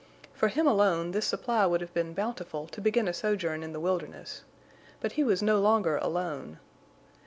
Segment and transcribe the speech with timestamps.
[0.33, 3.79] For him alone this supply would have been bountiful to begin a sojourn in the
[3.79, 4.43] wilderness,
[4.99, 6.57] but he was no longer alone.